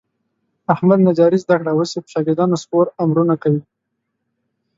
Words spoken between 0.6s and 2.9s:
احمد نجاري زده کړه. اوس په شاګردانو سپور